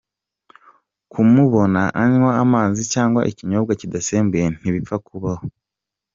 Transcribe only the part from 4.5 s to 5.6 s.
ntibipfa kubaho.